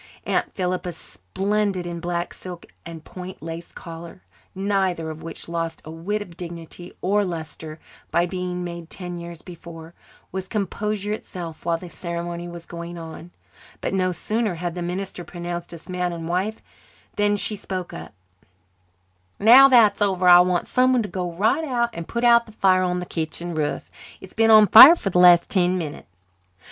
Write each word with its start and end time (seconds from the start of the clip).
Aunt 0.25 0.51
Philippa, 0.55 0.93
splendid 0.93 1.85
in 1.85 1.99
black 1.99 2.33
silk 2.33 2.65
and 2.87 3.05
point 3.05 3.43
lace 3.43 3.71
collar, 3.71 4.23
neither 4.55 5.11
of 5.11 5.21
which 5.21 5.47
lost 5.47 5.79
a 5.85 5.91
whit 5.91 6.23
of 6.23 6.35
dignity 6.35 6.91
or 7.03 7.23
lustre 7.23 7.79
by 8.09 8.25
being 8.25 8.63
made 8.63 8.89
ten 8.89 9.19
years 9.19 9.43
before, 9.43 9.93
was 10.31 10.47
composure 10.47 11.13
itself 11.13 11.65
while 11.67 11.77
the 11.77 11.87
ceremony 11.87 12.47
was 12.47 12.65
going 12.65 12.97
on. 12.97 13.29
But 13.79 13.93
no 13.93 14.11
sooner 14.11 14.55
had 14.55 14.73
the 14.73 14.81
minister 14.81 15.23
pronounced 15.23 15.71
us 15.71 15.87
man 15.87 16.11
and 16.11 16.27
wife 16.27 16.63
than 17.15 17.37
she 17.37 17.55
spoke 17.55 17.93
up. 17.93 18.11
"Now 19.39 19.67
that's 19.67 20.01
over 20.01 20.27
I 20.27 20.39
want 20.39 20.65
someone 20.65 21.03
to 21.03 21.09
go 21.09 21.31
right 21.31 21.63
out 21.63 21.91
and 21.93 22.07
put 22.07 22.23
out 22.23 22.47
the 22.47 22.53
fire 22.53 22.81
on 22.81 23.01
the 23.01 23.05
kitchen 23.05 23.53
roof. 23.53 23.91
It's 24.19 24.33
been 24.33 24.49
on 24.49 24.65
fire 24.65 24.95
for 24.95 25.11
the 25.11 25.19
last 25.19 25.51
ten 25.51 25.77
minutes." 25.77 26.07